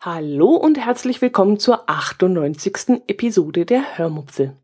[0.00, 3.02] Hallo und herzlich willkommen zur 98.
[3.06, 4.56] Episode der Hörmupfel.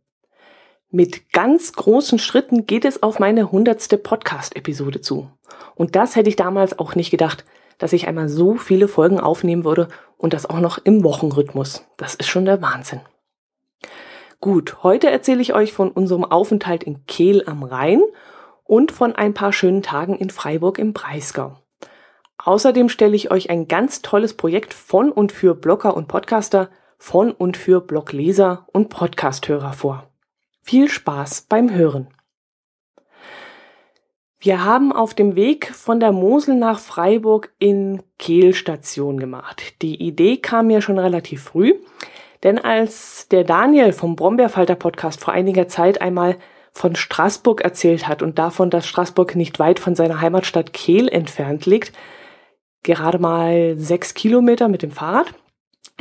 [0.91, 4.03] Mit ganz großen Schritten geht es auf meine 100.
[4.03, 5.31] Podcast-Episode zu.
[5.75, 7.45] Und das hätte ich damals auch nicht gedacht,
[7.79, 11.85] dass ich einmal so viele Folgen aufnehmen würde und das auch noch im Wochenrhythmus.
[11.97, 13.01] Das ist schon der Wahnsinn.
[14.41, 18.03] Gut, heute erzähle ich euch von unserem Aufenthalt in Kehl am Rhein
[18.69, 21.57] und von ein paar schönen Tagen in Freiburg im Breisgau.
[22.37, 27.33] Außerdem stelle ich euch ein ganz tolles Projekt von und für Blogger und Podcaster, von
[27.33, 30.11] und für Blogleser und Podcasthörer vor.
[30.63, 32.09] Viel Spaß beim Hören.
[34.39, 39.83] Wir haben auf dem Weg von der Mosel nach Freiburg in Kehl Station gemacht.
[39.83, 41.75] Die Idee kam mir schon relativ früh,
[42.43, 46.37] denn als der Daniel vom Brombeerfalter Podcast vor einiger Zeit einmal
[46.79, 51.67] von Straßburg erzählt hat und davon, dass Straßburg nicht weit von seiner Heimatstadt Kehl entfernt
[51.67, 51.93] liegt,
[52.83, 55.35] gerade mal sechs Kilometer mit dem Fahrrad,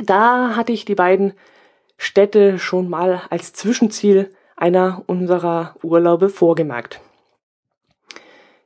[0.02, 1.34] da hatte ich die beiden
[1.96, 7.00] Städte schon mal als Zwischenziel einer unserer Urlaube vorgemerkt.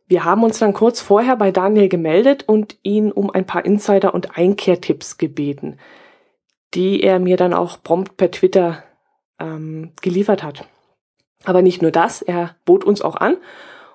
[0.06, 4.12] Wir haben uns dann kurz vorher bei Daniel gemeldet und ihn um ein paar Insider-
[4.12, 5.78] und Einkehrtipps gebeten,
[6.74, 8.82] die er mir dann auch prompt per Twitter
[9.40, 10.66] ähm, geliefert hat.
[11.44, 13.36] Aber nicht nur das, er bot uns auch an,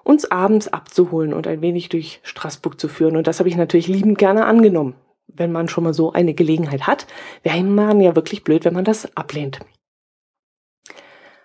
[0.04, 3.18] uns abends abzuholen und ein wenig durch Straßburg zu führen.
[3.18, 4.96] Und das habe ich natürlich liebend gerne angenommen.
[5.28, 7.08] Wenn man schon mal so eine Gelegenheit hat,
[7.44, 9.60] wäre man ja wirklich blöd, wenn man das ablehnt.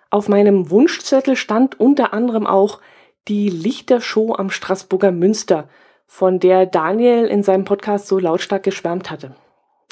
[0.09, 2.79] Auf meinem Wunschzettel stand unter anderem auch
[3.27, 5.69] die Lichtershow am Straßburger Münster,
[6.05, 9.35] von der Daniel in seinem Podcast so lautstark geschwärmt hatte.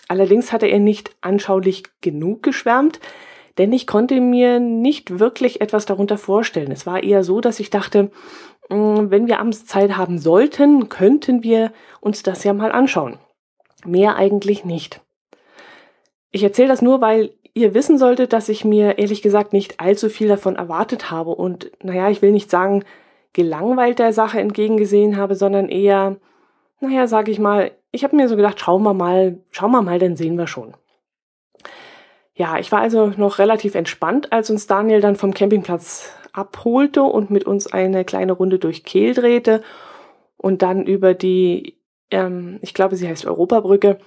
[0.07, 2.99] Allerdings hatte er nicht anschaulich genug geschwärmt,
[3.61, 6.71] denn ich konnte mir nicht wirklich etwas darunter vorstellen.
[6.71, 8.09] Es war eher so, dass ich dachte,
[8.69, 13.19] mm, wenn wir abends Zeit haben sollten, könnten wir uns das ja mal anschauen.
[13.85, 14.99] Mehr eigentlich nicht.
[16.31, 20.09] Ich erzähle das nur, weil ihr wissen solltet, dass ich mir ehrlich gesagt nicht allzu
[20.09, 22.83] viel davon erwartet habe und naja, ich will nicht sagen,
[23.33, 26.17] gelangweilt der Sache entgegengesehen habe, sondern eher,
[26.79, 29.99] naja, sag ich mal, ich habe mir so gedacht, schauen wir mal, schauen wir mal,
[29.99, 30.73] dann sehen wir schon.
[32.41, 37.29] Ja, ich war also noch relativ entspannt, als uns Daniel dann vom Campingplatz abholte und
[37.29, 39.61] mit uns eine kleine Runde durch Kehl drehte
[40.37, 41.77] und dann über die,
[42.09, 43.99] ähm, ich glaube, sie heißt Europabrücke,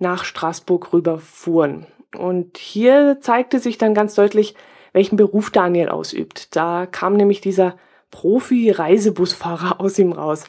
[0.00, 1.86] nach Straßburg rüber fuhren.
[2.18, 4.56] Und hier zeigte sich dann ganz deutlich,
[4.92, 6.56] welchen Beruf Daniel ausübt.
[6.56, 7.76] Da kam nämlich dieser
[8.10, 10.42] Profi-Reisebusfahrer aus ihm raus.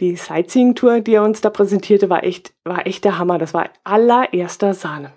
[0.00, 3.38] Die Sightseeing-Tour, die er uns da präsentierte, war echt, war echt der Hammer.
[3.38, 5.12] Das war allererster Sahne.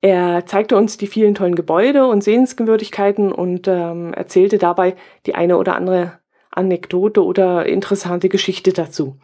[0.00, 5.56] Er zeigte uns die vielen tollen Gebäude und Sehenswürdigkeiten und ähm, erzählte dabei die eine
[5.56, 6.20] oder andere
[6.50, 9.16] Anekdote oder interessante Geschichte dazu.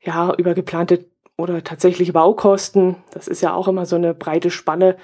[0.00, 2.96] Ja, über geplante oder tatsächliche Baukosten.
[3.12, 4.96] Das ist ja auch immer so eine breite Spanne,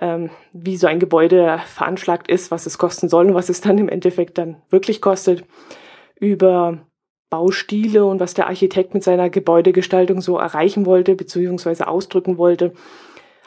[0.00, 3.78] ähm, wie so ein Gebäude veranschlagt ist, was es kosten soll und was es dann
[3.78, 5.44] im Endeffekt dann wirklich kostet,
[6.18, 6.86] über
[7.30, 12.72] Baustile und was der Architekt mit seiner Gebäudegestaltung so erreichen wollte, beziehungsweise ausdrücken wollte,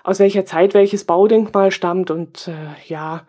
[0.07, 3.27] aus welcher Zeit welches Baudenkmal stammt und äh, ja,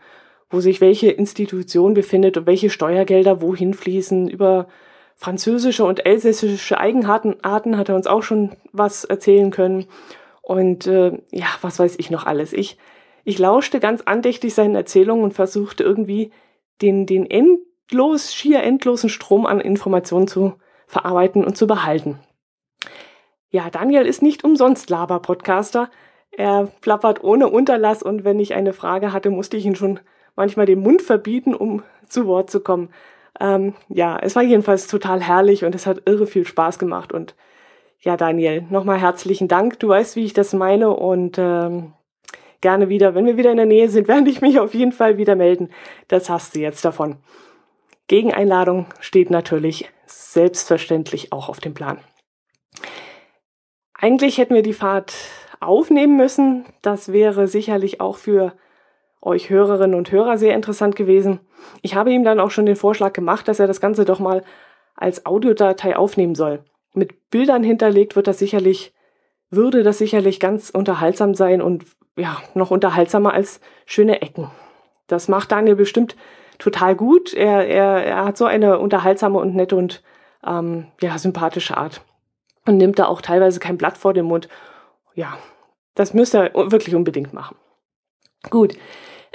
[0.48, 4.68] wo sich welche Institution befindet und welche Steuergelder wohin fließen, über
[5.16, 9.86] französische und elsässische Eigenarten Arten hat er uns auch schon was erzählen können.
[10.40, 12.52] Und äh, ja, was weiß ich noch alles.
[12.52, 12.78] Ich
[13.24, 16.30] ich lauschte ganz andächtig seinen Erzählungen und versuchte irgendwie
[16.80, 20.54] den, den endlos, schier endlosen Strom an Informationen zu
[20.86, 22.20] verarbeiten und zu behalten.
[23.50, 25.90] Ja, Daniel ist nicht umsonst Laber-Podcaster.
[26.30, 30.00] Er plappert ohne Unterlass und wenn ich eine Frage hatte, musste ich ihn schon
[30.36, 32.90] manchmal den Mund verbieten, um zu Wort zu kommen.
[33.40, 37.34] Ähm, ja, es war jedenfalls total herrlich und es hat irre viel Spaß gemacht und
[38.00, 39.80] ja, Daniel, nochmal herzlichen Dank.
[39.80, 41.94] Du weißt, wie ich das meine und ähm,
[42.60, 45.18] gerne wieder, wenn wir wieder in der Nähe sind, werde ich mich auf jeden Fall
[45.18, 45.70] wieder melden.
[46.06, 47.16] Das hast du jetzt davon.
[48.06, 51.98] Gegeneinladung steht natürlich selbstverständlich auch auf dem Plan.
[53.92, 55.14] Eigentlich hätten wir die Fahrt
[55.60, 56.64] aufnehmen müssen.
[56.82, 58.52] Das wäre sicherlich auch für
[59.20, 61.40] euch Hörerinnen und Hörer sehr interessant gewesen.
[61.82, 64.44] Ich habe ihm dann auch schon den Vorschlag gemacht, dass er das Ganze doch mal
[64.94, 66.64] als Audiodatei aufnehmen soll.
[66.94, 68.94] Mit Bildern hinterlegt wird das sicherlich,
[69.50, 71.84] würde das sicherlich ganz unterhaltsam sein und
[72.16, 74.50] ja, noch unterhaltsamer als schöne Ecken.
[75.06, 76.16] Das macht Daniel bestimmt
[76.58, 77.32] total gut.
[77.32, 80.02] Er, er, er hat so eine unterhaltsame und nette und
[80.46, 82.02] ähm, ja, sympathische Art.
[82.66, 84.49] Und nimmt da auch teilweise kein Blatt vor den Mund.
[85.19, 85.37] Ja,
[85.97, 87.56] das müsst ihr wirklich unbedingt machen.
[88.50, 88.76] Gut.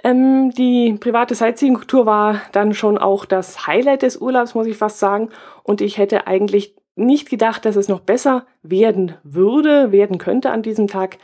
[0.02, 5.00] Ähm, die private Sightseeing-Tour war dann schon auch das Highlight des Urlaubs, muss ich fast
[5.00, 5.28] sagen.
[5.62, 10.62] Und ich hätte eigentlich nicht gedacht, dass es noch besser werden würde, werden könnte an
[10.62, 11.18] diesem Tag.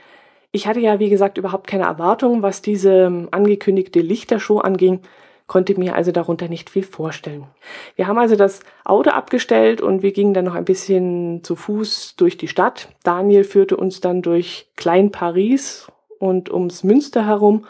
[0.52, 5.00] Ich hatte ja, wie gesagt, überhaupt keine Erwartungen, was diese ähm, angekündigte Lichtershow anging,
[5.50, 7.48] konnte mir also darunter nicht viel vorstellen.
[7.96, 12.16] Wir haben also das Auto abgestellt und wir gingen dann noch ein bisschen zu Fuß
[12.18, 12.88] durch die Stadt.
[13.04, 15.88] Daniel führte uns dann durch Klein Paris
[16.20, 17.66] und ums Münster herum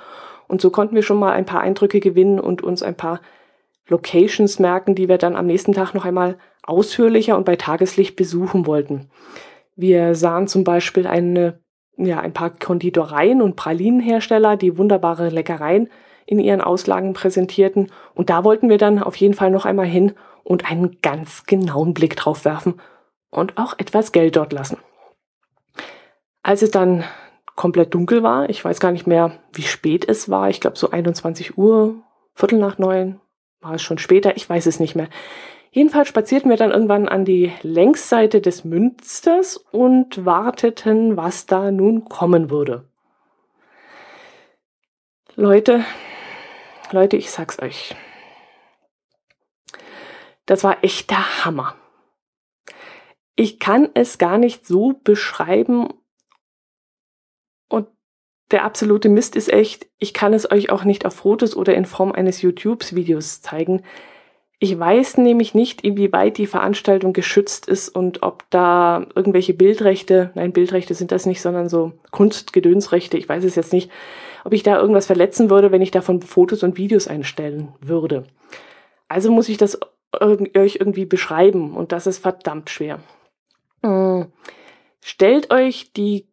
[0.49, 3.21] und so konnten wir schon mal ein paar Eindrücke gewinnen und uns ein paar
[3.87, 8.67] Locations merken, die wir dann am nächsten Tag noch einmal ausführlicher und bei Tageslicht besuchen
[8.67, 9.09] wollten.
[9.77, 11.61] Wir sahen zum Beispiel eine,
[11.95, 15.89] ja, ein paar Konditoreien und Pralinenhersteller, die wunderbare Leckereien
[16.29, 17.91] in ihren Auslagen präsentierten.
[18.13, 21.95] Und da wollten wir dann auf jeden Fall noch einmal hin und einen ganz genauen
[21.95, 22.79] Blick drauf werfen
[23.31, 24.77] und auch etwas Geld dort lassen.
[26.43, 27.03] Als es dann
[27.55, 30.91] komplett dunkel war, ich weiß gar nicht mehr, wie spät es war, ich glaube so
[30.91, 31.95] 21 Uhr,
[32.35, 33.19] Viertel nach neun,
[33.59, 35.09] war es schon später, ich weiß es nicht mehr.
[35.71, 42.05] Jedenfalls spazierten wir dann irgendwann an die Längsseite des Münsters und warteten, was da nun
[42.05, 42.85] kommen würde.
[45.35, 45.83] Leute,
[46.93, 47.95] Leute, ich sag's euch.
[50.45, 51.75] Das war echt der Hammer.
[53.35, 55.93] Ich kann es gar nicht so beschreiben.
[57.69, 57.87] Und
[58.51, 61.85] der absolute Mist ist echt, ich kann es euch auch nicht auf Fotos oder in
[61.85, 63.83] Form eines YouTube-Videos zeigen.
[64.61, 70.51] Ich weiß nämlich nicht, inwieweit die Veranstaltung geschützt ist und ob da irgendwelche Bildrechte, nein,
[70.51, 73.89] Bildrechte sind das nicht, sondern so Kunstgedönsrechte, ich weiß es jetzt nicht,
[74.43, 78.25] ob ich da irgendwas verletzen würde, wenn ich davon Fotos und Videos einstellen würde.
[79.07, 79.79] Also muss ich das
[80.11, 82.99] euch irgendwie beschreiben und das ist verdammt schwer.
[83.83, 84.27] Hm.
[85.01, 86.27] Stellt euch die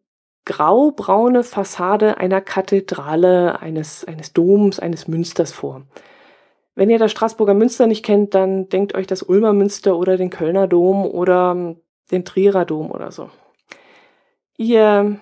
[0.45, 5.83] graubraune Fassade einer Kathedrale, eines, eines Doms, eines Münsters vor.
[6.73, 10.29] Wenn ihr das Straßburger Münster nicht kennt, dann denkt euch das Ulmer Münster oder den
[10.29, 11.81] Kölner Dom oder ähm,
[12.11, 13.29] den Trierer Dom oder so.
[14.57, 15.19] Ihr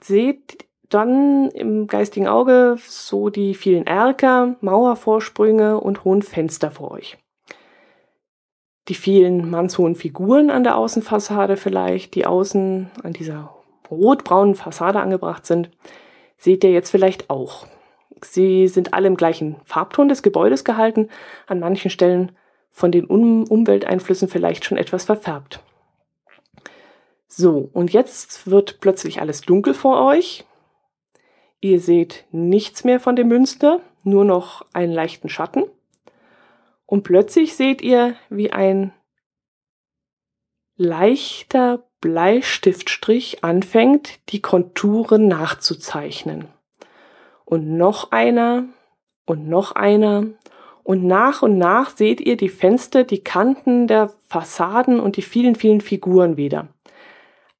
[0.00, 7.16] seht dann im geistigen Auge so die vielen Erker, Mauervorsprünge und hohen Fenster vor euch.
[8.88, 13.54] Die vielen mannshohen Figuren an der Außenfassade vielleicht, die außen an dieser
[13.90, 15.70] rotbraunen Fassade angebracht sind,
[16.36, 17.66] seht ihr jetzt vielleicht auch.
[18.22, 21.08] Sie sind alle im gleichen Farbton des Gebäudes gehalten,
[21.46, 22.32] an manchen Stellen
[22.70, 25.60] von den um Umwelteinflüssen vielleicht schon etwas verfärbt.
[27.26, 30.44] So, und jetzt wird plötzlich alles dunkel vor euch.
[31.60, 35.64] Ihr seht nichts mehr von dem Münster, nur noch einen leichten Schatten.
[36.86, 38.92] Und plötzlich seht ihr, wie ein
[40.76, 46.48] leichter Bleistiftstrich anfängt, die Konturen nachzuzeichnen
[47.44, 48.64] und noch einer
[49.26, 50.24] und noch einer.
[50.82, 55.56] Und nach und nach seht ihr die Fenster, die Kanten der Fassaden und die vielen,
[55.56, 56.68] vielen Figuren wieder.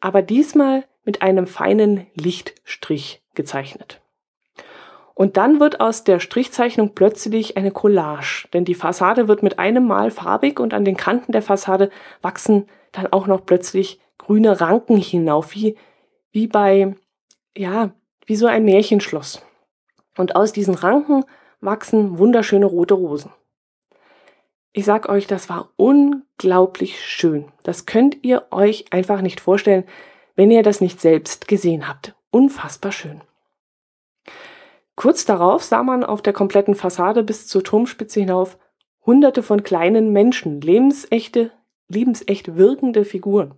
[0.00, 4.00] Aber diesmal mit einem feinen Lichtstrich gezeichnet.
[5.14, 9.86] Und dann wird aus der Strichzeichnung plötzlich eine Collage, denn die Fassade wird mit einem
[9.86, 11.90] Mal farbig und an den Kanten der Fassade
[12.22, 15.76] wachsen dann auch noch plötzlich grüne Ranken hinauf, wie,
[16.32, 16.94] wie bei,
[17.56, 17.90] ja,
[18.24, 19.42] wie so ein Märchenschloss.
[20.16, 21.24] Und aus diesen Ranken
[21.60, 23.30] wachsen wunderschöne rote Rosen.
[24.72, 27.50] Ich sag euch, das war unglaublich schön.
[27.62, 29.84] Das könnt ihr euch einfach nicht vorstellen,
[30.36, 32.14] wenn ihr das nicht selbst gesehen habt.
[32.30, 33.20] Unfassbar schön.
[35.00, 38.58] Kurz darauf sah man auf der kompletten Fassade bis zur Turmspitze hinauf
[39.06, 41.52] hunderte von kleinen Menschen, lebensechte,
[41.88, 43.54] lebensecht wirkende Figuren.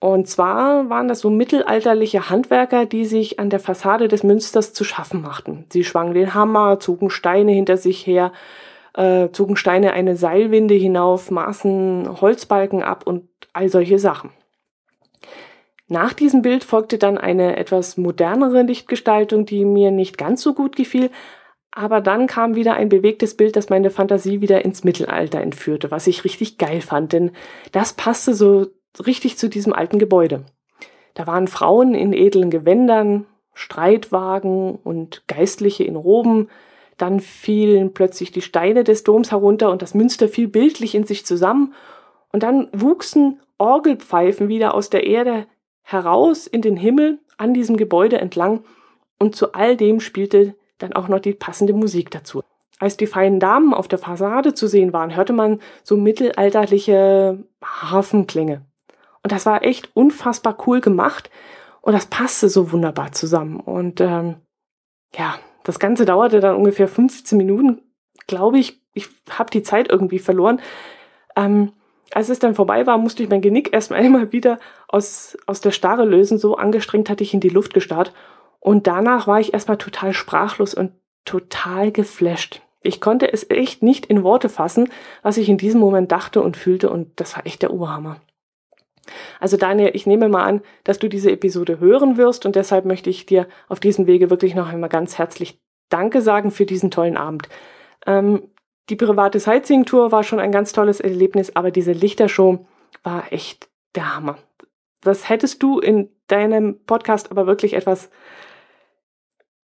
[0.00, 4.82] Und zwar waren das so mittelalterliche Handwerker, die sich an der Fassade des Münsters zu
[4.82, 5.66] schaffen machten.
[5.72, 8.32] Sie schwangen den Hammer, zogen Steine hinter sich her,
[8.94, 14.32] äh, zogen Steine eine Seilwinde hinauf, maßen Holzbalken ab und all solche Sachen.
[15.88, 20.74] Nach diesem Bild folgte dann eine etwas modernere Lichtgestaltung, die mir nicht ganz so gut
[20.74, 21.10] gefiel,
[21.70, 26.06] aber dann kam wieder ein bewegtes Bild, das meine Fantasie wieder ins Mittelalter entführte, was
[26.06, 27.32] ich richtig geil fand, denn
[27.70, 28.66] das passte so
[29.04, 30.44] richtig zu diesem alten Gebäude.
[31.14, 36.48] Da waren Frauen in edlen Gewändern, Streitwagen und Geistliche in Roben.
[36.98, 41.24] Dann fielen plötzlich die Steine des Doms herunter und das Münster fiel bildlich in sich
[41.24, 41.74] zusammen.
[42.32, 45.46] Und dann wuchsen Orgelpfeifen wieder aus der Erde
[45.86, 48.64] heraus in den Himmel an diesem Gebäude entlang.
[49.18, 52.42] Und zu all dem spielte dann auch noch die passende Musik dazu.
[52.78, 58.66] Als die feinen Damen auf der Fassade zu sehen waren, hörte man so mittelalterliche Hafenklänge.
[59.22, 61.30] Und das war echt unfassbar cool gemacht
[61.80, 63.60] und das passte so wunderbar zusammen.
[63.60, 64.36] Und ähm,
[65.14, 67.80] ja, das Ganze dauerte dann ungefähr 15 Minuten,
[68.26, 68.80] glaube ich.
[68.92, 70.60] Ich habe die Zeit irgendwie verloren.
[71.36, 71.72] Ähm,
[72.12, 74.58] als es dann vorbei war, musste ich mein Genick erstmal einmal wieder
[74.88, 76.38] aus, aus der Starre lösen.
[76.38, 78.12] So angestrengt hatte ich in die Luft gestarrt.
[78.60, 80.92] Und danach war ich erstmal total sprachlos und
[81.24, 82.62] total geflasht.
[82.82, 84.88] Ich konnte es echt nicht in Worte fassen,
[85.22, 86.90] was ich in diesem Moment dachte und fühlte.
[86.90, 88.20] Und das war echt der Oberhammer.
[89.40, 93.10] Also Daniel, ich nehme mal an, dass du diese Episode hören wirst und deshalb möchte
[93.10, 97.16] ich dir auf diesem Wege wirklich noch einmal ganz herzlich Danke sagen für diesen tollen
[97.16, 97.48] Abend.
[98.06, 98.50] Ähm,
[98.88, 102.66] die private Sightseeing-Tour war schon ein ganz tolles Erlebnis, aber diese Lichtershow
[103.02, 104.38] war echt der Hammer.
[105.00, 108.10] Das hättest du in deinem Podcast aber wirklich etwas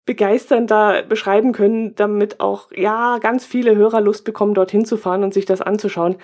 [0.05, 5.33] begeisternder beschreiben können, damit auch ja ganz viele Hörer Lust bekommen, dorthin zu fahren und
[5.33, 6.17] sich das anzuschauen.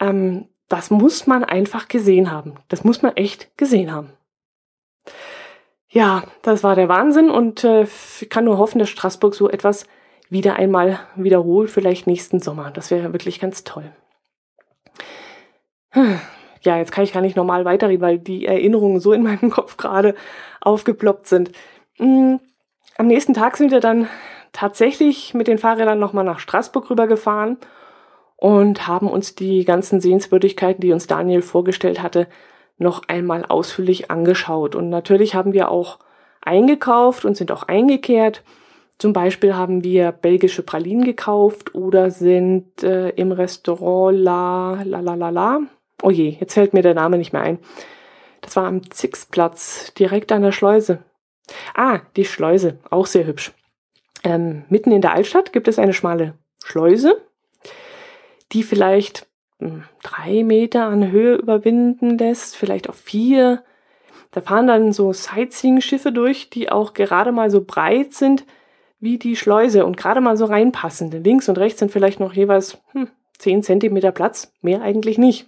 [0.00, 2.54] Ähm, das muss man einfach gesehen haben.
[2.68, 4.12] Das muss man echt gesehen haben.
[5.88, 9.86] Ja, das war der Wahnsinn und äh, ich kann nur hoffen, dass Straßburg so etwas
[10.30, 12.70] wieder einmal wiederholt, vielleicht nächsten Sommer.
[12.70, 13.92] Das wäre wirklich ganz toll.
[16.62, 19.76] Ja, jetzt kann ich gar nicht normal weiterreden, weil die Erinnerungen so in meinem Kopf
[19.76, 20.14] gerade
[20.60, 21.52] aufgeploppt sind.
[21.98, 22.36] Mm,
[22.96, 24.08] am nächsten Tag sind wir dann
[24.52, 27.56] tatsächlich mit den Fahrrädern nochmal nach Straßburg rübergefahren
[28.36, 32.26] und haben uns die ganzen Sehenswürdigkeiten, die uns Daniel vorgestellt hatte,
[32.78, 34.74] noch einmal ausführlich angeschaut.
[34.74, 35.98] Und natürlich haben wir auch
[36.42, 38.42] eingekauft und sind auch eingekehrt.
[39.00, 45.14] Zum Beispiel haben wir belgische Pralinen gekauft oder sind äh, im Restaurant La La La
[45.14, 45.60] La La.
[46.02, 47.58] Oh je, jetzt fällt mir der Name nicht mehr ein.
[48.42, 50.98] Das war am Zixplatz, direkt an der Schleuse.
[51.74, 53.52] Ah, die Schleuse, auch sehr hübsch.
[54.22, 57.22] Ähm, mitten in der Altstadt gibt es eine schmale Schleuse,
[58.52, 59.26] die vielleicht
[59.60, 63.64] hm, drei Meter an Höhe überwinden lässt, vielleicht auch vier.
[64.30, 68.44] Da fahren dann so Sightseeing-Schiffe durch, die auch gerade mal so breit sind
[69.00, 71.10] wie die Schleuse und gerade mal so reinpassen.
[71.10, 75.46] Denn links und rechts sind vielleicht noch jeweils hm, 10 Zentimeter Platz, mehr eigentlich nicht.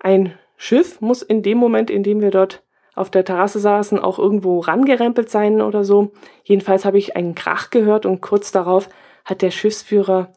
[0.00, 2.62] Ein Schiff muss in dem Moment, in dem wir dort
[2.94, 6.12] auf der Terrasse saßen, auch irgendwo rangerempelt sein oder so.
[6.44, 8.88] Jedenfalls habe ich einen Krach gehört und kurz darauf
[9.24, 10.32] hat der Schiffsführer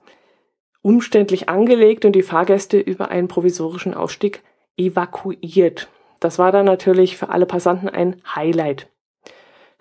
[0.82, 4.44] umständlich angelegt und die Fahrgäste über einen provisorischen Ausstieg
[4.78, 5.90] evakuiert.
[6.20, 8.88] Das war dann natürlich für alle Passanten ein Highlight.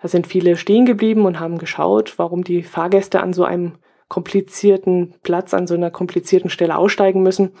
[0.05, 5.15] Da sind viele stehen geblieben und haben geschaut, warum die Fahrgäste an so einem komplizierten
[5.23, 7.53] Platz, an so einer komplizierten Stelle aussteigen müssen.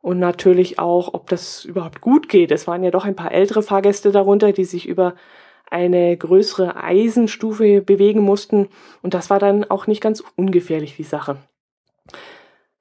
[0.00, 2.52] Und natürlich auch, ob das überhaupt gut geht.
[2.52, 5.14] Es waren ja doch ein paar ältere Fahrgäste darunter, die sich über
[5.70, 8.70] eine größere Eisenstufe bewegen mussten.
[9.02, 11.36] Und das war dann auch nicht ganz ungefährlich, die Sache.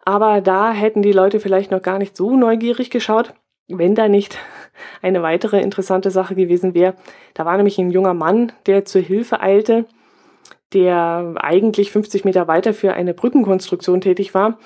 [0.05, 3.33] Aber da hätten die Leute vielleicht noch gar nicht so neugierig geschaut,
[3.67, 4.39] wenn da nicht
[5.01, 6.95] eine weitere interessante Sache gewesen wäre.
[7.33, 9.85] Da war nämlich ein junger Mann, der zur Hilfe eilte,
[10.73, 14.57] der eigentlich 50 Meter weiter für eine Brückenkonstruktion tätig war.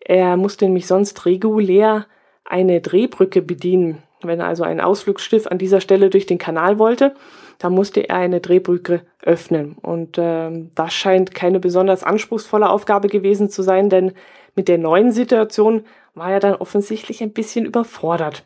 [0.00, 2.06] Er musste nämlich sonst regulär
[2.44, 4.02] eine Drehbrücke bedienen.
[4.22, 7.14] Wenn also ein Ausflugsschiff an dieser Stelle durch den Kanal wollte,
[7.58, 9.76] da musste er eine Drehbrücke öffnen.
[9.80, 14.12] Und äh, das scheint keine besonders anspruchsvolle Aufgabe gewesen zu sein, denn
[14.56, 18.44] mit der neuen Situation war er dann offensichtlich ein bisschen überfordert.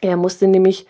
[0.00, 0.86] Er musste nämlich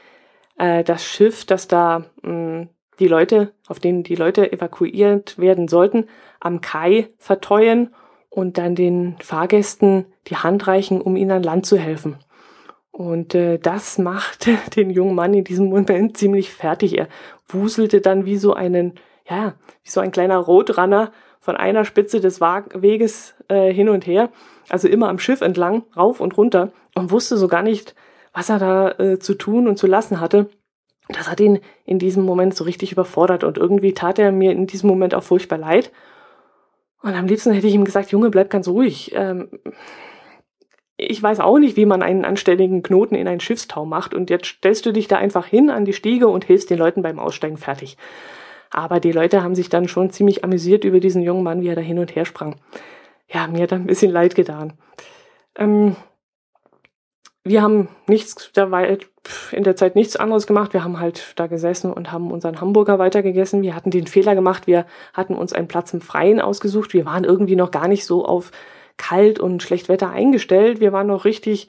[0.59, 5.69] äh, das Schiff, das da mh, hm, die Leute, auf denen die Leute evakuiert werden
[5.69, 6.07] sollten,
[6.41, 7.95] am Kai verteuen
[8.29, 12.19] und dann den Fahrgästen die Hand reichen, um ihnen an Land zu helfen.
[12.91, 16.99] Und äh, das machte den jungen Mann in diesem Moment ziemlich fertig.
[16.99, 17.09] Er
[17.49, 18.95] wuselte dann wie so einen,
[19.29, 24.31] ja, wie so ein kleiner Rotrunner von einer Spitze des Weges äh, hin und her,
[24.69, 27.95] also immer am Schiff entlang, rauf und runter und wusste so gar nicht,
[28.38, 30.49] was er da äh, zu tun und zu lassen hatte.
[31.09, 34.68] Das hat ihn in diesem Moment so richtig überfordert und irgendwie tat er mir in
[34.68, 35.90] diesem Moment auch furchtbar leid.
[37.02, 39.11] Und am liebsten hätte ich ihm gesagt, Junge, bleib ganz ruhig.
[39.14, 39.49] Ähm,
[40.97, 44.47] ich weiß auch nicht, wie man einen anständigen Knoten in ein Schiffstau macht und jetzt
[44.47, 47.57] stellst du dich da einfach hin an die Stiege und hilfst den Leuten beim Aussteigen
[47.57, 47.97] fertig.
[48.71, 51.76] Aber die Leute haben sich dann schon ziemlich amüsiert über diesen jungen Mann, wie er
[51.76, 52.54] da hin und her sprang.
[53.26, 54.75] Ja, mir hat ein bisschen leid getan.
[55.57, 55.97] Ähm,
[57.45, 58.99] wir haben nichts dabei,
[59.52, 60.73] in der Zeit nichts anderes gemacht.
[60.73, 63.62] Wir haben halt da gesessen und haben unseren Hamburger weitergegessen.
[63.62, 64.66] Wir hatten den Fehler gemacht.
[64.66, 66.92] Wir hatten uns einen Platz im Freien ausgesucht.
[66.92, 68.50] Wir waren irgendwie noch gar nicht so auf
[68.97, 70.80] kalt und schlecht Wetter eingestellt.
[70.80, 71.68] Wir waren noch richtig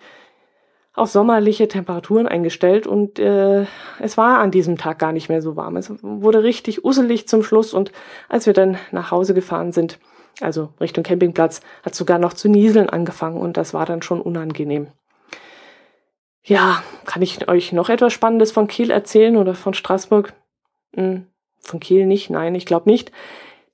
[0.94, 3.66] auf sommerliche Temperaturen eingestellt und äh,
[4.00, 5.78] es war an diesem Tag gar nicht mehr so warm.
[5.78, 7.94] Es wurde richtig usselig zum Schluss und
[8.28, 10.00] als wir dann nach Hause gefahren sind,
[10.42, 14.88] also Richtung Campingplatz, hat sogar noch zu nieseln angefangen und das war dann schon unangenehm.
[16.44, 20.34] Ja, kann ich euch noch etwas Spannendes von Kiel erzählen oder von Straßburg?
[20.96, 21.28] Hm,
[21.60, 23.12] von Kiel nicht, nein, ich glaube nicht.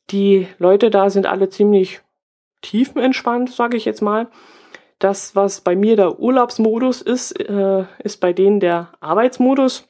[0.10, 2.02] Die Leute da sind alle ziemlich
[2.62, 4.28] tiefenentspannt, sage ich jetzt mal.
[5.00, 9.88] Das, was bei mir der Urlaubsmodus ist, äh, ist bei denen der Arbeitsmodus.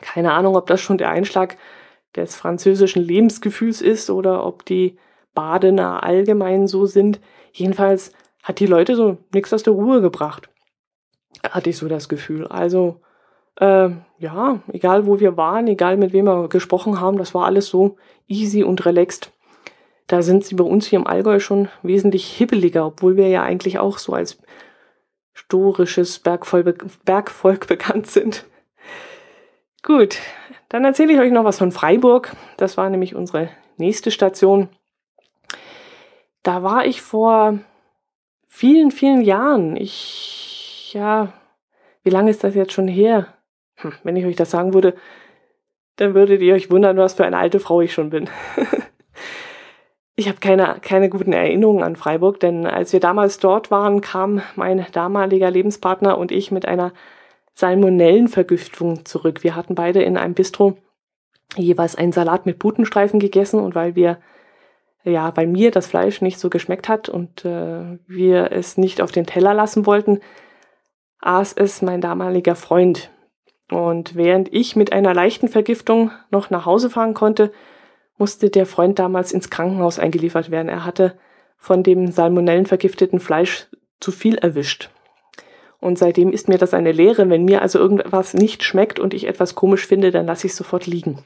[0.00, 1.56] Keine Ahnung, ob das schon der Einschlag
[2.14, 4.96] des französischen Lebensgefühls ist oder ob die
[5.34, 7.20] Badener allgemein so sind.
[7.52, 8.12] Jedenfalls
[8.42, 10.48] hat die Leute so nichts aus der Ruhe gebracht.
[11.42, 12.46] Hatte ich so das Gefühl.
[12.46, 13.00] Also,
[13.56, 17.68] äh, ja, egal wo wir waren, egal mit wem wir gesprochen haben, das war alles
[17.68, 19.32] so easy und relaxed.
[20.06, 23.78] Da sind sie bei uns hier im Allgäu schon wesentlich hibbeliger, obwohl wir ja eigentlich
[23.78, 24.38] auch so als
[25.34, 28.44] storisches Bergvolk, Bergvolk bekannt sind.
[29.82, 30.18] Gut,
[30.68, 32.34] dann erzähle ich euch noch was von Freiburg.
[32.56, 34.68] Das war nämlich unsere nächste Station.
[36.42, 37.58] Da war ich vor
[38.46, 39.76] vielen, vielen Jahren.
[39.76, 40.37] Ich,
[40.98, 41.32] ja,
[42.02, 43.28] wie lange ist das jetzt schon her?
[43.76, 44.94] Hm, wenn ich euch das sagen würde,
[45.96, 48.28] dann würdet ihr euch wundern, was für eine alte Frau ich schon bin.
[50.16, 54.42] ich habe keine, keine guten Erinnerungen an Freiburg, denn als wir damals dort waren, kam
[54.56, 56.92] mein damaliger Lebenspartner und ich mit einer
[57.54, 59.42] Salmonellenvergiftung zurück.
[59.42, 60.76] Wir hatten beide in einem Bistro
[61.56, 64.18] jeweils einen Salat mit Butenstreifen gegessen und weil wir
[65.04, 69.12] ja, weil mir das Fleisch nicht so geschmeckt hat und äh, wir es nicht auf
[69.12, 70.20] den Teller lassen wollten,
[71.20, 73.10] aß es mein damaliger Freund.
[73.70, 77.52] Und während ich mit einer leichten Vergiftung noch nach Hause fahren konnte,
[78.16, 80.68] musste der Freund damals ins Krankenhaus eingeliefert werden.
[80.68, 81.18] Er hatte
[81.56, 83.66] von dem salmonellenvergifteten Fleisch
[84.00, 84.90] zu viel erwischt.
[85.80, 87.28] Und seitdem ist mir das eine Lehre.
[87.30, 90.86] Wenn mir also irgendwas nicht schmeckt und ich etwas komisch finde, dann lasse ich sofort
[90.86, 91.22] liegen.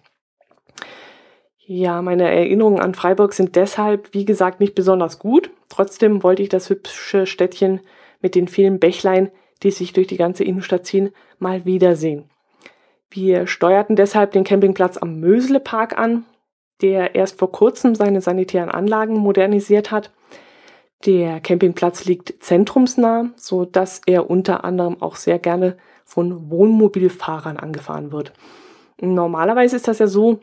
[1.64, 5.50] Ja, meine Erinnerungen an Freiburg sind deshalb, wie gesagt, nicht besonders gut.
[5.68, 7.80] Trotzdem wollte ich das hübsche Städtchen
[8.20, 9.30] mit den vielen Bächlein,
[9.62, 12.30] die sich durch die ganze Innenstadt ziehen, mal wiedersehen.
[13.10, 16.24] Wir steuerten deshalb den Campingplatz am Mösle-Park an,
[16.80, 20.10] der erst vor kurzem seine sanitären Anlagen modernisiert hat.
[21.04, 28.12] Der Campingplatz liegt zentrumsnah, so dass er unter anderem auch sehr gerne von Wohnmobilfahrern angefahren
[28.12, 28.32] wird.
[29.00, 30.40] Normalerweise ist das ja so,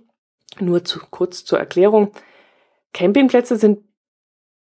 [0.60, 2.12] nur zu, kurz zur Erklärung.
[2.94, 3.80] Campingplätze sind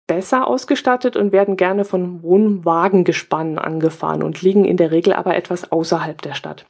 [0.10, 5.72] besser ausgestattet und werden gerne von Wohnwagengespannen angefahren und liegen in der Regel aber etwas
[5.72, 6.66] außerhalb der Stadt.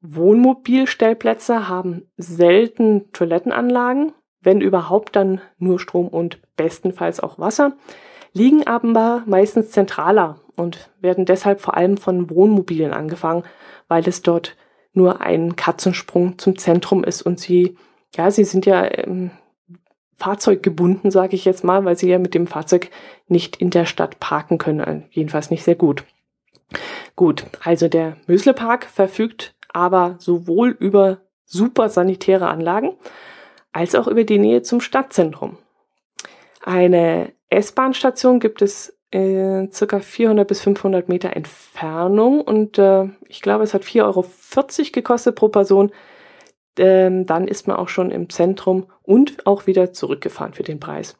[0.00, 7.76] Wohnmobilstellplätze haben selten Toilettenanlagen, wenn überhaupt dann nur Strom und bestenfalls auch Wasser,
[8.32, 13.44] liegen aber meistens zentraler und werden deshalb vor allem von Wohnmobilen angefangen,
[13.86, 14.56] weil es dort
[14.92, 17.76] nur ein Katzensprung zum Zentrum ist und sie
[18.16, 19.30] ja, sie sind ja ähm,
[20.16, 22.90] fahrzeuggebunden, sage ich jetzt mal, weil sie ja mit dem Fahrzeug
[23.28, 26.04] nicht in der Stadt parken können, äh, jedenfalls nicht sehr gut.
[27.14, 32.94] Gut, also der Möslepark verfügt aber sowohl über super sanitäre Anlagen
[33.72, 35.58] als auch über die Nähe zum Stadtzentrum.
[36.62, 43.64] Eine S-Bahn-Station gibt es äh, circa 400 bis 500 Meter Entfernung und äh, ich glaube,
[43.64, 44.24] es hat 4,40 Euro
[44.92, 45.92] gekostet pro Person
[46.78, 51.16] ähm, dann ist man auch schon im Zentrum und auch wieder zurückgefahren für den Preis.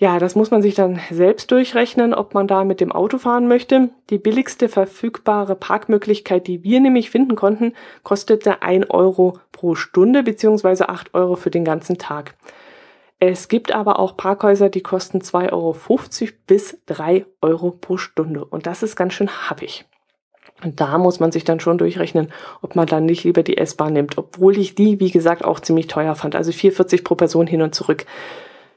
[0.00, 3.48] Ja, das muss man sich dann selbst durchrechnen, ob man da mit dem Auto fahren
[3.48, 3.90] möchte.
[4.08, 10.88] Die billigste verfügbare Parkmöglichkeit, die wir nämlich finden konnten, kostete 1 Euro pro Stunde beziehungsweise
[10.88, 12.34] 8 Euro für den ganzen Tag.
[13.18, 15.76] Es gibt aber auch Parkhäuser, die kosten 2,50 Euro
[16.46, 18.42] bis 3 Euro pro Stunde.
[18.46, 19.84] Und das ist ganz schön happig.
[20.62, 23.92] Und da muss man sich dann schon durchrechnen, ob man dann nicht lieber die S-Bahn
[23.92, 26.36] nimmt, obwohl ich die, wie gesagt, auch ziemlich teuer fand.
[26.36, 28.06] Also 4,40 pro Person hin und zurück.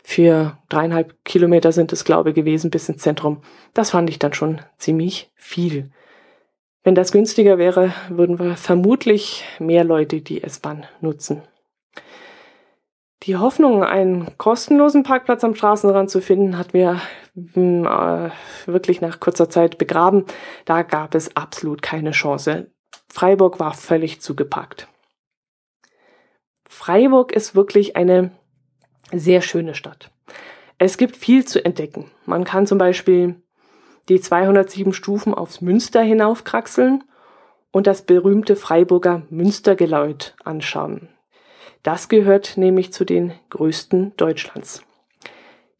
[0.03, 3.41] Für dreieinhalb Kilometer sind es, glaube ich, gewesen bis ins Zentrum.
[3.73, 5.91] Das fand ich dann schon ziemlich viel.
[6.83, 11.41] Wenn das günstiger wäre, würden wir vermutlich mehr Leute die S-Bahn nutzen.
[13.23, 16.99] Die Hoffnung, einen kostenlosen Parkplatz am Straßenrand zu finden, hat mir
[17.35, 20.25] wirklich nach kurzer Zeit begraben.
[20.65, 22.71] Da gab es absolut keine Chance.
[23.09, 24.87] Freiburg war völlig zugepackt.
[26.67, 28.31] Freiburg ist wirklich eine
[29.11, 30.11] sehr schöne Stadt.
[30.77, 32.11] Es gibt viel zu entdecken.
[32.25, 33.41] Man kann zum Beispiel
[34.09, 37.03] die 207 Stufen aufs Münster hinaufkraxeln
[37.71, 41.09] und das berühmte Freiburger Münstergeläut anschauen.
[41.83, 44.83] Das gehört nämlich zu den größten Deutschlands.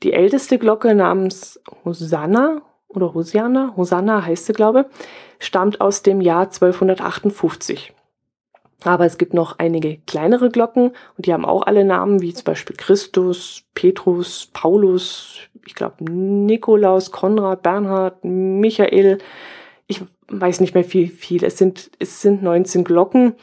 [0.03, 4.85] Die älteste Glocke namens Hosanna oder Hosiana, Hosanna heißt sie, glaube,
[5.39, 7.93] stammt aus dem Jahr 1258.
[8.83, 12.43] Aber es gibt noch einige kleinere Glocken und die haben auch alle Namen, wie zum
[12.43, 19.19] Beispiel Christus, Petrus, Paulus, ich glaube Nikolaus, Konrad, Bernhard, Michael.
[19.87, 21.45] Ich weiß nicht mehr viel, viel.
[21.45, 23.35] Es sind, es sind 19 Glocken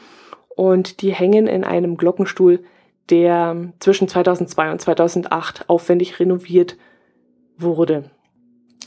[0.55, 2.63] und die hängen in einem Glockenstuhl,
[3.11, 6.77] der zwischen 2002 und 2008 aufwendig renoviert
[7.57, 8.05] wurde.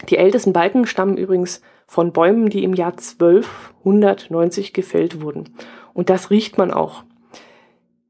[0.08, 5.50] Die ältesten Balken stammen übrigens von Bäumen, die im Jahr 1290 gefällt wurden.
[5.92, 7.04] Und das riecht man auch.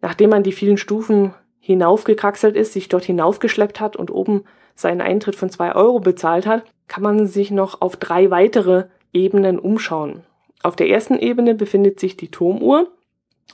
[0.00, 5.36] Nachdem man die vielen Stufen hinaufgekraxelt ist, sich dort hinaufgeschleppt hat und oben seinen Eintritt
[5.36, 10.22] von zwei Euro bezahlt hat, kann man sich noch auf drei weitere Ebenen umschauen.
[10.62, 12.88] Auf der ersten Ebene befindet sich die Turmuhr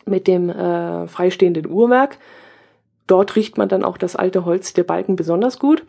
[0.06, 2.18] mit dem äh, freistehenden Uhrwerk.
[3.10, 5.84] Dort riecht man dann auch das alte Holz der Balken besonders gut.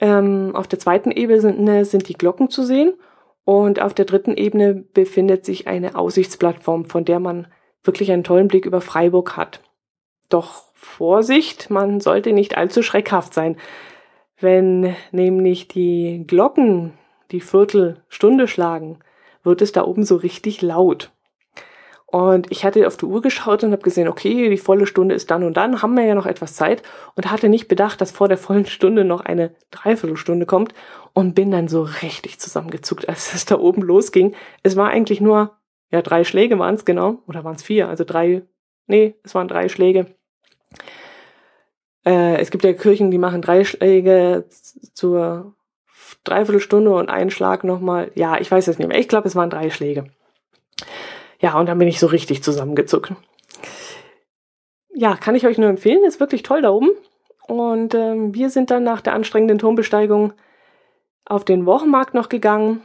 [0.00, 2.94] Ähm, auf der zweiten Ebene sind die Glocken zu sehen
[3.44, 7.46] und auf der dritten Ebene befindet sich eine Aussichtsplattform, von der man
[7.84, 9.60] wirklich einen tollen Blick über Freiburg hat.
[10.30, 13.58] Doch Vorsicht, man sollte nicht allzu schreckhaft sein.
[14.38, 16.94] Wenn nämlich die Glocken
[17.32, 19.00] die Viertelstunde schlagen,
[19.42, 21.12] wird es da oben so richtig laut.
[22.10, 25.30] Und ich hatte auf die Uhr geschaut und habe gesehen, okay, die volle Stunde ist
[25.30, 26.82] dann und dann, haben wir ja noch etwas Zeit
[27.14, 30.74] und hatte nicht bedacht, dass vor der vollen Stunde noch eine Dreiviertelstunde kommt
[31.12, 34.34] und bin dann so richtig zusammengezuckt, als es da oben losging.
[34.64, 35.56] Es war eigentlich nur,
[35.92, 38.42] ja, drei Schläge waren es genau, oder waren es vier, also drei,
[38.88, 40.06] nee, es waren drei Schläge.
[42.04, 44.46] Äh, es gibt ja Kirchen, die machen drei Schläge
[44.94, 45.54] zur
[46.24, 48.10] Dreiviertelstunde und einen Schlag nochmal.
[48.16, 48.98] Ja, ich weiß es nicht mehr.
[48.98, 50.06] Ich glaube, es waren drei Schläge.
[51.40, 53.12] Ja, und dann bin ich so richtig zusammengezuckt.
[54.94, 56.04] Ja, kann ich euch nur empfehlen.
[56.04, 56.90] Ist wirklich toll da oben.
[57.46, 60.34] Und ähm, wir sind dann nach der anstrengenden Turmbesteigung
[61.24, 62.82] auf den Wochenmarkt noch gegangen,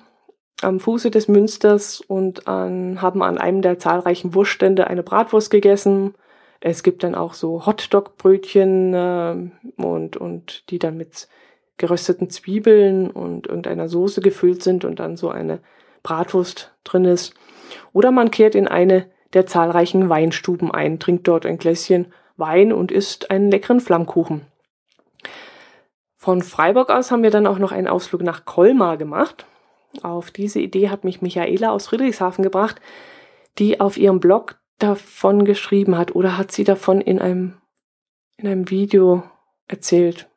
[0.62, 6.16] am Fuße des Münsters und an, haben an einem der zahlreichen Wurststände eine Bratwurst gegessen.
[6.62, 11.28] Es gibt dann auch so Hotdog-Brötchen äh, und, und die dann mit
[11.78, 15.60] gerösteten Zwiebeln und irgendeiner Soße gefüllt sind und dann so eine
[16.04, 17.34] Bratwurst drin ist.
[17.94, 22.92] Oder man kehrt in eine der zahlreichen Weinstuben ein, trinkt dort ein Gläschen Wein und
[22.92, 24.42] isst einen leckeren Flammkuchen.
[26.16, 29.46] Von Freiburg aus haben wir dann auch noch einen Ausflug nach Colmar gemacht.
[30.02, 32.82] Auf diese Idee hat mich Michaela aus Friedrichshafen gebracht,
[33.58, 37.54] die auf ihrem Blog davon geschrieben hat oder hat sie davon in einem,
[38.38, 39.24] in einem Video
[39.68, 40.28] erzählt.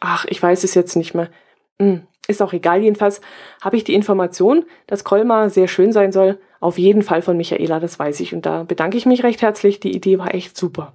[0.00, 1.30] Ach, ich weiß es jetzt nicht mehr.
[1.78, 2.82] Hm, ist auch egal.
[2.82, 3.20] Jedenfalls
[3.62, 7.80] habe ich die Information, dass Colmar sehr schön sein soll, auf jeden Fall von Michaela,
[7.80, 8.34] das weiß ich.
[8.34, 9.80] Und da bedanke ich mich recht herzlich.
[9.80, 10.92] Die Idee war echt super.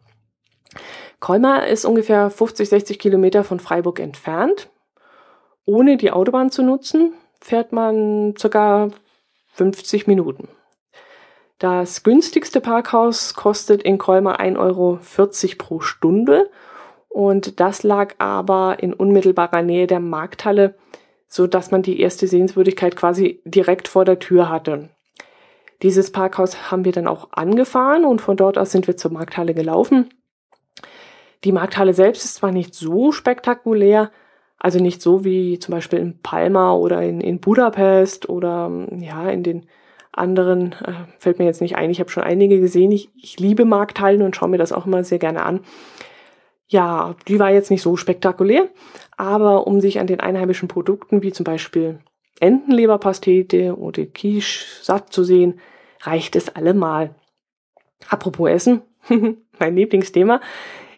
[1.19, 4.69] Colmar ist ungefähr 50, 60 Kilometer von Freiburg entfernt.
[5.65, 8.89] Ohne die Autobahn zu nutzen, fährt man circa
[9.53, 10.47] 50 Minuten.
[11.57, 14.99] Das günstigste Parkhaus kostet in Colmar 1,40 Euro
[15.57, 16.49] pro Stunde
[17.07, 20.75] und das lag aber in unmittelbarer Nähe der Markthalle,
[21.27, 24.89] so dass man die erste Sehenswürdigkeit quasi direkt vor der Tür hatte.
[25.85, 29.53] Dieses Parkhaus haben wir dann auch angefahren und von dort aus sind wir zur Markthalle
[29.53, 30.09] gelaufen.
[31.43, 34.09] Die Markthalle selbst ist zwar nicht so spektakulär,
[34.57, 39.43] also nicht so wie zum Beispiel in Palma oder in, in Budapest oder ja in
[39.43, 39.67] den
[40.11, 42.91] anderen, äh, fällt mir jetzt nicht ein, ich habe schon einige gesehen.
[42.91, 45.59] Ich, ich liebe Markthallen und schaue mir das auch immer sehr gerne an.
[46.67, 48.69] Ja, die war jetzt nicht so spektakulär,
[49.17, 51.99] aber um sich an den einheimischen Produkten wie zum Beispiel
[52.39, 55.59] Entenleberpastete oder Quiche satt zu sehen,
[56.05, 57.15] reicht es allemal.
[58.09, 58.81] Apropos Essen,
[59.59, 60.41] mein Lieblingsthema.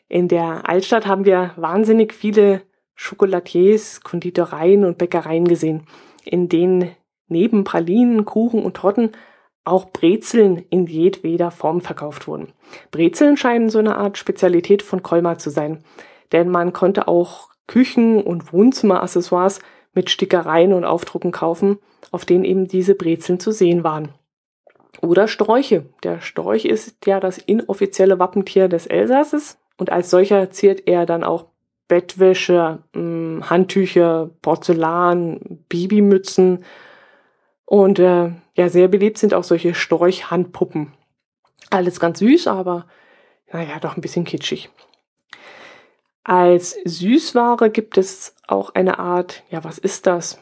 [0.07, 2.61] In der Altstadt haben wir wahnsinnig viele
[2.95, 5.83] Schokolatiers, Konditoreien und Bäckereien gesehen,
[6.23, 6.95] in denen
[7.27, 9.11] neben Pralinen, Kuchen und Torten
[9.65, 12.53] auch Brezeln in jedweder Form verkauft wurden.
[12.89, 15.83] Brezeln scheinen so eine Art Spezialität von Colmar zu sein,
[16.31, 19.59] denn man konnte auch Küchen- und Wohnzimmeraccessoires
[19.93, 21.79] mit Stickereien und Aufdrucken kaufen,
[22.11, 24.09] auf denen eben diese Brezeln zu sehen waren.
[25.01, 25.85] Oder Sträuche.
[26.03, 31.23] Der Storch ist ja das inoffizielle Wappentier des Elsasses und als solcher ziert er dann
[31.23, 31.45] auch
[31.87, 36.65] Bettwäsche, hm, Handtücher, Porzellan, Babymützen
[37.65, 40.93] und äh, ja, sehr beliebt sind auch solche Storchhandpuppen.
[41.69, 42.87] Alles ganz süß, aber
[43.51, 44.69] naja, doch ein bisschen kitschig.
[46.23, 50.39] Als Süßware gibt es auch eine Art, ja, was ist das?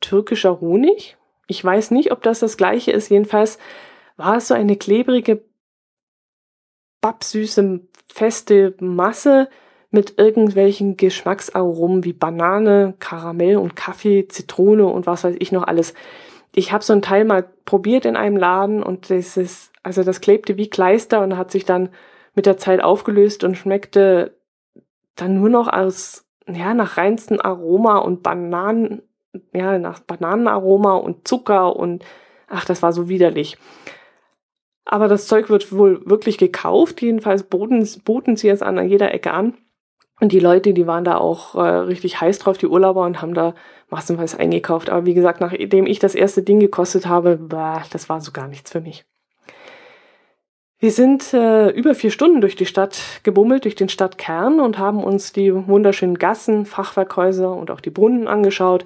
[0.00, 1.15] Türkischer Honig?
[1.46, 3.08] Ich weiß nicht, ob das das gleiche ist.
[3.08, 3.58] Jedenfalls
[4.16, 5.44] war es so eine klebrige,
[7.00, 9.48] babsüße, feste Masse
[9.90, 15.94] mit irgendwelchen Geschmacksaromen wie Banane, Karamell und Kaffee, Zitrone und was weiß ich noch alles.
[16.54, 20.20] Ich habe so ein Teil mal probiert in einem Laden und das ist, also das
[20.20, 21.90] klebte wie Kleister und hat sich dann
[22.34, 24.36] mit der Zeit aufgelöst und schmeckte
[25.14, 29.02] dann nur noch aus, ja, nach reinsten Aroma und Bananen,
[29.52, 32.04] ja, nach Bananenaroma und Zucker und
[32.48, 33.58] ach, das war so widerlich.
[34.84, 39.32] Aber das Zeug wird wohl wirklich gekauft, jedenfalls boten, boten sie es an jeder Ecke
[39.32, 39.54] an.
[40.20, 43.34] Und die Leute, die waren da auch äh, richtig heiß drauf, die Urlauber, und haben
[43.34, 43.54] da
[43.90, 44.88] massenweise eingekauft.
[44.88, 48.48] Aber wie gesagt, nachdem ich das erste Ding gekostet habe, bah, das war so gar
[48.48, 49.04] nichts für mich.
[50.78, 55.02] Wir sind äh, über vier Stunden durch die Stadt gebummelt, durch den Stadtkern und haben
[55.02, 58.84] uns die wunderschönen Gassen, Fachwerkhäuser und auch die Brunnen angeschaut,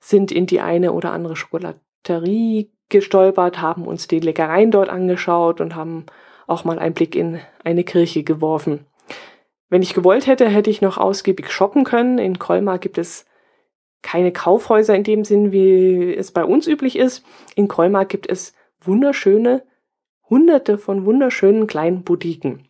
[0.00, 5.76] sind in die eine oder andere Schokolaterie gestolpert, haben uns die Leckereien dort angeschaut und
[5.76, 6.06] haben
[6.46, 8.86] auch mal einen Blick in eine Kirche geworfen.
[9.68, 12.18] Wenn ich gewollt hätte, hätte ich noch ausgiebig shoppen können.
[12.18, 13.24] In Colmar gibt es
[14.02, 17.24] keine Kaufhäuser in dem Sinn, wie es bei uns üblich ist.
[17.54, 19.62] In Colmar gibt es wunderschöne,
[20.28, 22.66] hunderte von wunderschönen kleinen Boutiquen.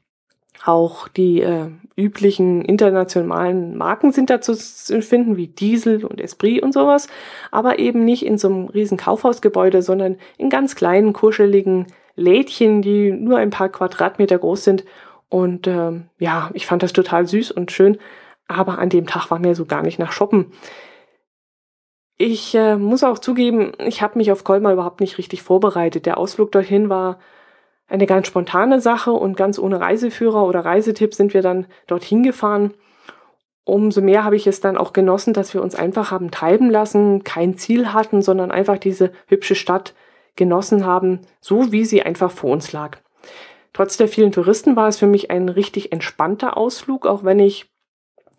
[0.64, 6.72] Auch die äh, üblichen internationalen Marken sind dazu zu finden, wie Diesel und Esprit und
[6.72, 7.08] sowas,
[7.50, 13.10] aber eben nicht in so einem riesen Kaufhausgebäude, sondern in ganz kleinen, kuscheligen Lädchen, die
[13.10, 14.84] nur ein paar Quadratmeter groß sind.
[15.30, 17.98] Und ähm, ja, ich fand das total süß und schön,
[18.46, 20.52] aber an dem Tag war mir so gar nicht nach Shoppen.
[22.18, 26.04] Ich äh, muss auch zugeben, ich habe mich auf Colmar überhaupt nicht richtig vorbereitet.
[26.04, 27.18] Der Ausflug dorthin war
[27.90, 32.72] eine ganz spontane Sache und ganz ohne Reiseführer oder Reisetipp sind wir dann dorthin gefahren.
[33.64, 37.24] Umso mehr habe ich es dann auch genossen, dass wir uns einfach haben treiben lassen,
[37.24, 39.94] kein Ziel hatten, sondern einfach diese hübsche Stadt
[40.36, 42.98] genossen haben, so wie sie einfach vor uns lag.
[43.72, 47.70] Trotz der vielen Touristen war es für mich ein richtig entspannter Ausflug, auch wenn ich,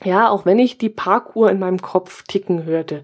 [0.03, 3.03] ja, auch wenn ich die Parkuhr in meinem Kopf ticken hörte,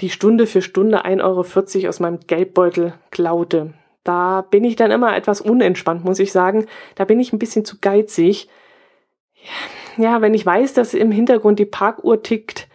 [0.00, 3.74] die Stunde für Stunde 1,40 Euro aus meinem Geldbeutel klaute.
[4.04, 6.66] Da bin ich dann immer etwas unentspannt, muss ich sagen.
[6.94, 8.48] Da bin ich ein bisschen zu geizig.
[9.96, 12.68] Ja, wenn ich weiß, dass im Hintergrund die Parkuhr tickt,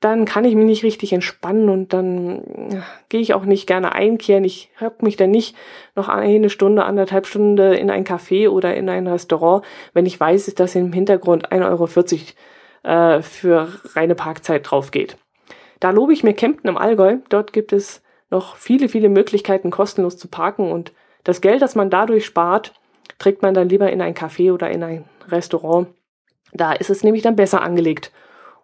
[0.00, 3.94] dann kann ich mich nicht richtig entspannen und dann ja, gehe ich auch nicht gerne
[3.94, 4.44] einkehren.
[4.44, 5.56] Ich höck mich dann nicht
[5.94, 10.54] noch eine Stunde, anderthalb Stunden in ein Café oder in ein Restaurant, wenn ich weiß,
[10.56, 11.86] dass im Hintergrund 1,40 Euro
[12.82, 15.16] äh, für reine Parkzeit drauf geht.
[15.80, 17.16] Da lobe ich mir Kempten im Allgäu.
[17.30, 18.03] Dort gibt es
[18.34, 20.70] noch viele, viele Möglichkeiten, kostenlos zu parken.
[20.70, 20.92] Und
[21.22, 22.74] das Geld, das man dadurch spart,
[23.18, 25.88] trägt man dann lieber in ein Café oder in ein Restaurant.
[26.52, 28.12] Da ist es nämlich dann besser angelegt.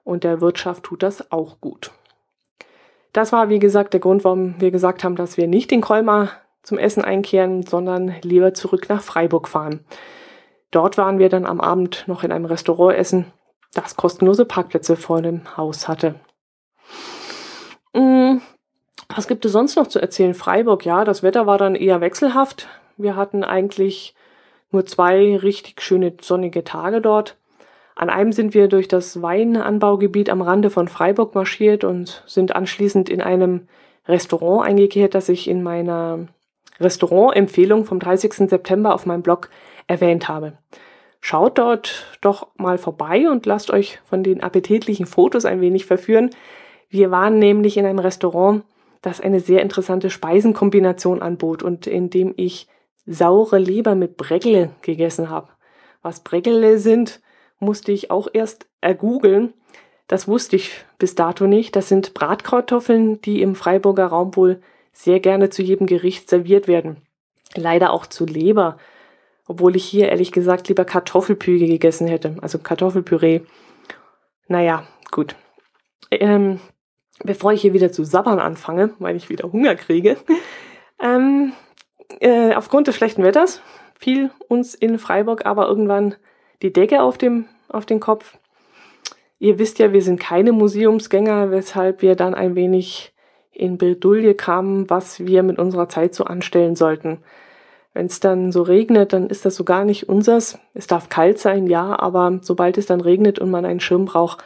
[0.04, 1.92] Und der Wirtschaft tut das auch gut.
[3.12, 6.30] Das war, wie gesagt, der Grund, warum wir gesagt haben, dass wir nicht in Colmar
[6.62, 9.85] zum Essen einkehren, sondern lieber zurück nach Freiburg fahren.
[10.70, 13.33] Dort waren wir dann am Abend noch in einem Restaurant essen,
[13.74, 16.14] das kostenlose Parkplätze vor dem Haus hatte.
[19.14, 20.35] Was gibt es sonst noch zu erzählen?
[20.35, 22.68] Freiburg, ja, das Wetter war dann eher wechselhaft.
[22.96, 24.14] Wir hatten eigentlich
[24.70, 27.37] nur zwei richtig schöne sonnige Tage dort.
[27.96, 33.11] An einem sind wir durch das Weinanbaugebiet am Rande von Freiburg marschiert und sind anschließend
[33.11, 33.68] in einem
[34.07, 36.29] Restaurant eingekehrt, das ich in meiner
[36.79, 38.49] Restaurantempfehlung vom 30.
[38.49, 39.51] September auf meinem Blog
[39.87, 40.55] erwähnt habe.
[41.20, 46.31] Schaut dort doch mal vorbei und lasst euch von den appetitlichen Fotos ein wenig verführen.
[46.88, 48.62] Wir waren nämlich in einem Restaurant,
[49.02, 52.68] das eine sehr interessante Speisenkombination anbot und in dem ich
[53.06, 55.48] saure Leber mit Breckle gegessen habe.
[56.02, 57.20] Was Breckle sind,
[57.58, 59.52] musste ich auch erst ergoogeln.
[60.06, 61.76] Das wusste ich bis dato nicht.
[61.76, 64.60] Das sind Bratkartoffeln, die im Freiburger Raum wohl
[64.92, 66.96] sehr gerne zu jedem Gericht serviert werden.
[67.54, 68.76] Leider auch zu Leber,
[69.46, 73.42] obwohl ich hier ehrlich gesagt lieber Kartoffelpüge gegessen hätte, also Kartoffelpüree.
[74.48, 75.36] Naja, gut.
[76.10, 76.60] Ähm,
[77.24, 80.16] bevor ich hier wieder zu sabbern anfange, weil ich wieder Hunger kriege,
[81.02, 81.52] ähm,
[82.20, 83.62] äh, aufgrund des schlechten Wetters
[83.98, 86.14] fiel uns in Freiburg aber irgendwann
[86.62, 88.38] die Decke auf dem, auf den Kopf.
[89.38, 93.14] Ihr wisst ja, wir sind keine Museumsgänger, weshalb wir dann ein wenig
[93.52, 97.18] in Bredouille kamen, was wir mit unserer Zeit so anstellen sollten.
[97.92, 100.59] Wenn es dann so regnet, dann ist das so gar nicht unsers.
[100.74, 104.44] Es darf kalt sein, ja, aber sobald es dann regnet und man einen Schirm braucht,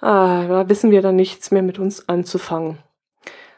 [0.00, 2.78] ah, da wissen wir dann nichts mehr mit uns anzufangen.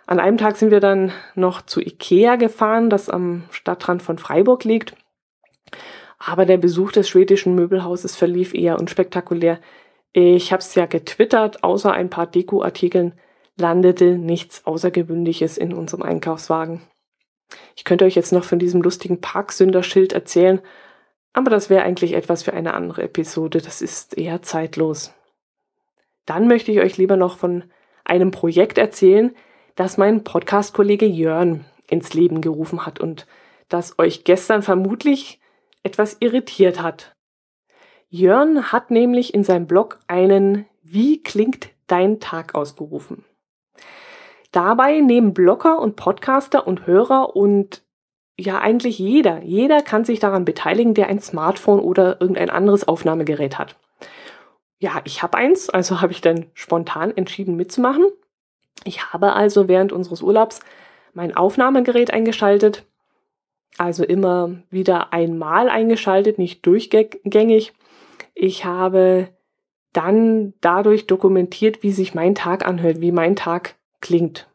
[0.06, 4.64] An einem Tag sind wir dann noch zu Ikea gefahren, das am Stadtrand von Freiburg
[4.64, 4.94] liegt.
[6.18, 9.58] Aber der Besuch des schwedischen Möbelhauses verlief eher unspektakulär.
[10.12, 13.14] Ich habe es ja getwittert, außer ein paar Dekoartikeln
[13.56, 16.82] landete nichts Außergewöhnliches in unserem Einkaufswagen.
[17.76, 20.60] Ich könnte euch jetzt noch von diesem lustigen Parksünderschild erzählen,
[21.32, 25.14] aber das wäre eigentlich etwas für eine andere Episode, das ist eher zeitlos.
[26.26, 27.64] Dann möchte ich euch lieber noch von
[28.04, 29.34] einem Projekt erzählen,
[29.74, 33.26] das mein Podcast-Kollege Jörn ins Leben gerufen hat und
[33.68, 35.40] das euch gestern vermutlich
[35.82, 37.14] etwas irritiert hat.
[38.08, 43.24] Jörn hat nämlich in seinem Blog einen Wie klingt dein Tag ausgerufen.
[44.52, 47.82] Dabei nehmen Blogger und Podcaster und Hörer und
[48.38, 49.42] ja eigentlich jeder.
[49.42, 53.76] Jeder kann sich daran beteiligen, der ein Smartphone oder irgendein anderes Aufnahmegerät hat.
[54.82, 58.04] Ja, ich habe eins, also habe ich dann spontan entschieden mitzumachen.
[58.82, 60.58] Ich habe also während unseres Urlaubs
[61.14, 62.84] mein Aufnahmegerät eingeschaltet,
[63.78, 67.74] also immer wieder einmal eingeschaltet, nicht durchgängig.
[68.34, 69.28] Ich habe
[69.92, 74.48] dann dadurch dokumentiert, wie sich mein Tag anhört, wie mein Tag klingt.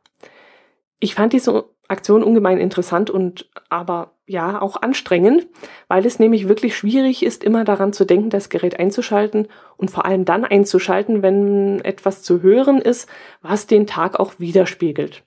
[1.00, 5.48] Ich fand diese Aktion ungemein interessant und aber ja auch anstrengend,
[5.88, 10.06] weil es nämlich wirklich schwierig ist, immer daran zu denken, das Gerät einzuschalten und vor
[10.06, 13.10] allem dann einzuschalten, wenn etwas zu hören ist,
[13.42, 15.24] was den Tag auch widerspiegelt.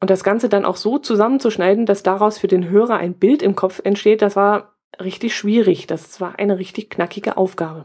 [0.00, 3.54] Und das Ganze dann auch so zusammenzuschneiden, dass daraus für den Hörer ein Bild im
[3.54, 5.86] Kopf entsteht, das war richtig schwierig.
[5.86, 7.84] Das war eine richtig knackige Aufgabe.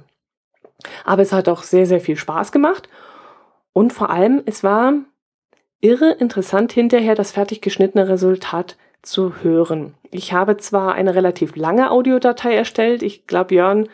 [1.04, 2.88] Aber es hat auch sehr, sehr viel Spaß gemacht.
[3.74, 4.94] Und vor allem, es war
[5.82, 9.94] irre interessant hinterher das fertig geschnittene Resultat zu hören.
[10.12, 13.04] Ich habe zwar eine relativ lange Audiodatei erstellt.
[13.04, 13.88] Ich glaube, Jörn,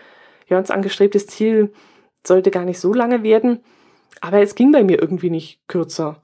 [0.47, 1.74] Jörns angestrebtes Ziel
[2.26, 3.60] sollte gar nicht so lange werden.
[4.21, 6.21] Aber es ging bei mir irgendwie nicht kürzer.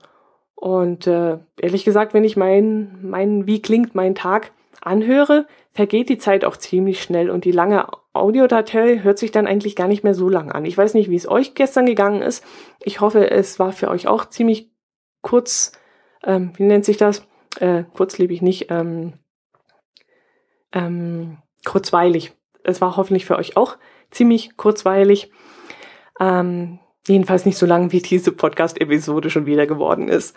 [0.55, 6.17] Und äh, ehrlich gesagt, wenn ich mein, mein, wie klingt mein Tag anhöre, vergeht die
[6.17, 10.15] Zeit auch ziemlich schnell und die lange Audiodatei hört sich dann eigentlich gar nicht mehr
[10.15, 10.65] so lang an.
[10.65, 12.43] Ich weiß nicht, wie es euch gestern gegangen ist.
[12.81, 14.71] Ich hoffe, es war für euch auch ziemlich
[15.21, 15.73] kurz,
[16.23, 17.26] ähm, wie nennt sich das?
[17.59, 19.13] Äh, kurzlebig nicht, ähm,
[20.71, 22.33] ähm, kurzweilig.
[22.63, 23.77] Es war hoffentlich für euch auch
[24.11, 25.31] ziemlich kurzweilig.
[26.19, 30.35] Ähm, Jedenfalls nicht so lang, wie diese Podcast-Episode schon wieder geworden ist.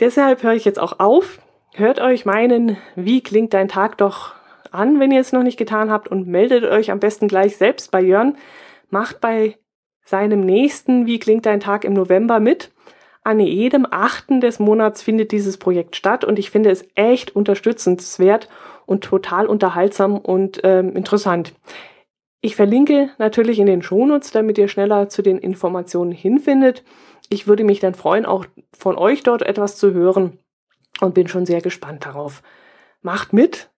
[0.00, 1.38] Deshalb höre ich jetzt auch auf.
[1.74, 4.34] Hört euch meinen Wie klingt dein Tag doch
[4.72, 7.92] an, wenn ihr es noch nicht getan habt und meldet euch am besten gleich selbst
[7.92, 8.36] bei Jörn.
[8.90, 9.58] Macht bei
[10.04, 12.71] seinem nächsten Wie klingt dein Tag im November mit.
[13.24, 18.48] An jedem achten des Monats findet dieses Projekt statt und ich finde es echt unterstützenswert
[18.84, 21.54] und total unterhaltsam und ähm, interessant.
[22.40, 26.82] Ich verlinke natürlich in den Shownotes, damit ihr schneller zu den Informationen hinfindet.
[27.30, 30.38] Ich würde mich dann freuen, auch von euch dort etwas zu hören
[31.00, 32.42] und bin schon sehr gespannt darauf.
[33.00, 33.70] Macht mit.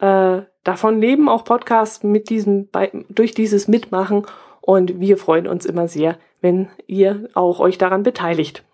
[0.00, 4.26] Äh, davon leben auch Podcasts mit diesem, bei, durch dieses Mitmachen
[4.62, 8.64] und wir freuen uns immer sehr, wenn ihr auch euch daran beteiligt.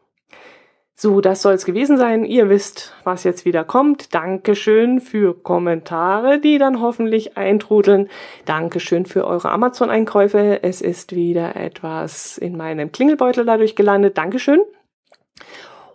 [0.94, 2.24] So, das soll es gewesen sein.
[2.24, 4.14] Ihr wisst, was jetzt wieder kommt.
[4.14, 8.08] Dankeschön für Kommentare, die dann hoffentlich eintrudeln.
[8.44, 10.62] Dankeschön für eure Amazon-Einkäufe.
[10.62, 14.18] Es ist wieder etwas in meinem Klingelbeutel dadurch gelandet.
[14.18, 14.60] Dankeschön.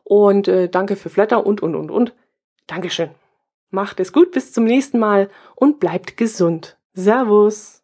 [0.03, 2.13] Und äh, danke für Flatter und, und, und, und.
[2.65, 3.09] Dankeschön.
[3.69, 6.77] Macht es gut, bis zum nächsten Mal und bleibt gesund.
[6.93, 7.83] Servus.